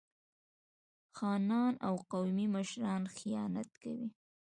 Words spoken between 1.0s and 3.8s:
خانان او قومي مشران خیانت